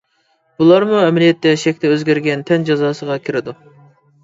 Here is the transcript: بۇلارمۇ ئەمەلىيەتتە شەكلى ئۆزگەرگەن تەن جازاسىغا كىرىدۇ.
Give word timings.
بۇلارمۇ 0.61 0.97
ئەمەلىيەتتە 1.01 1.53
شەكلى 1.65 1.93
ئۆزگەرگەن 1.97 2.43
تەن 2.51 2.67
جازاسىغا 2.73 3.21
كىرىدۇ. 3.29 3.57